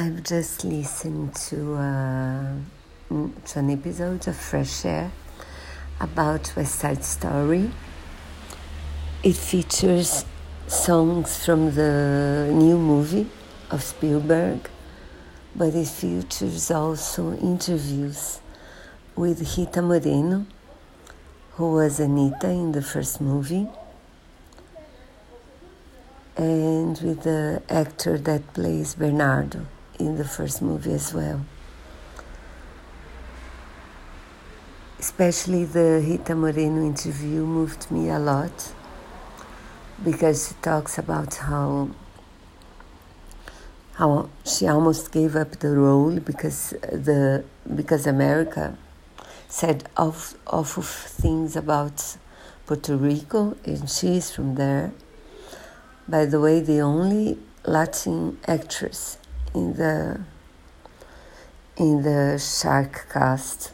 [0.00, 2.54] I've just listened to, uh,
[3.10, 5.12] to an episode of Fresh Air
[6.00, 7.70] about West Side Story.
[9.22, 10.24] It features
[10.66, 13.28] songs from the new movie
[13.70, 14.70] of Spielberg,
[15.54, 18.40] but it features also interviews
[19.14, 20.46] with Rita Moreno,
[21.56, 23.68] who was Anita in the first movie
[26.38, 29.66] and with the actor that plays Bernardo
[30.00, 31.44] in the first movie as well.
[34.98, 38.72] Especially the Rita Moreno interview moved me a lot
[40.04, 41.90] because she talks about how
[43.94, 46.70] how she almost gave up the role because
[47.06, 47.44] the
[47.74, 48.76] because America
[49.48, 52.16] said awful, awful things about
[52.66, 54.92] Puerto Rico and she's from there.
[56.08, 59.18] By the way, the only Latin actress
[59.54, 60.20] in the
[61.76, 63.72] in the shark cast,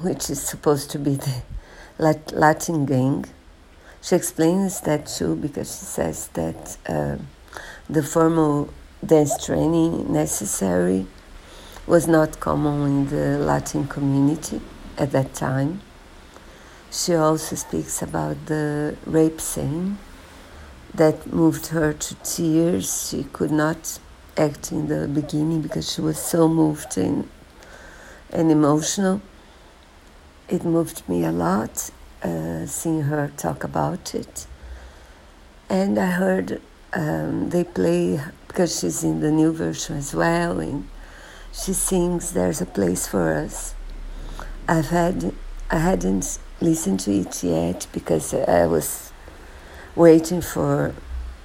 [0.00, 1.42] which is supposed to be the
[1.98, 3.26] Latin gang.
[4.00, 7.16] She explains that too because she says that uh,
[7.90, 8.72] the formal
[9.04, 11.06] dance training necessary
[11.86, 14.60] was not common in the Latin community
[14.96, 15.80] at that time.
[16.90, 19.98] She also speaks about the rape scene
[20.98, 23.08] that moved her to tears.
[23.08, 23.98] She could not
[24.36, 27.28] act in the beginning because she was so moved and,
[28.30, 29.20] and emotional.
[30.48, 31.90] It moved me a lot
[32.22, 34.46] uh, seeing her talk about it.
[35.68, 36.60] And I heard
[36.92, 40.88] um, they play because she's in the new version as well, and
[41.52, 43.74] she sings "There's a Place for Us."
[44.66, 45.34] I've had
[45.70, 49.12] I hadn't listened to it yet because I was
[49.98, 50.94] waiting for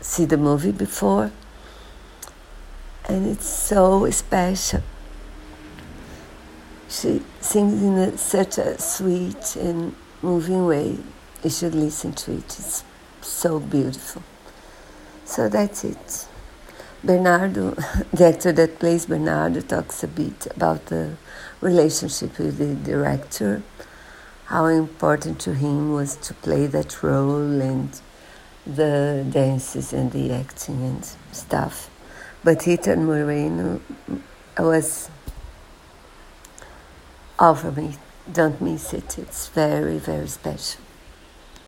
[0.00, 1.30] see the movie before.
[3.08, 4.82] And it's so special.
[6.88, 10.98] She sings in a, such a sweet and moving way.
[11.44, 12.44] You should listen to it.
[12.44, 12.84] It's
[13.20, 14.22] so beautiful.
[15.24, 16.26] So that's it.
[17.04, 17.70] Bernardo
[18.12, 21.16] the actor that plays bernardo talks a bit about the
[21.60, 23.62] relationship with the director.
[24.46, 28.00] How important to him was to play that role and
[28.66, 31.90] the dances and the acting and stuff.
[32.44, 33.80] But Rita Moreno
[34.58, 35.10] was
[37.38, 37.96] for me.
[38.30, 39.18] Don't miss it.
[39.18, 40.80] It's very, very special.